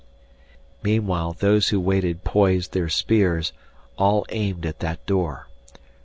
[0.81, 3.53] Meanwhile those who waited poised their spears,
[3.99, 5.45] all aimed at that door.